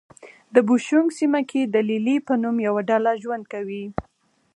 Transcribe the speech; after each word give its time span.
د 0.53 0.55
بوشونګ 0.67 1.07
سیمه 1.19 1.41
کې 1.49 1.61
د 1.73 1.75
لې 1.87 1.97
لې 2.05 2.15
په 2.27 2.33
نوم 2.41 2.55
یوه 2.67 2.81
ډله 2.89 3.11
ژوند 3.21 3.43
کوي. 3.53 3.85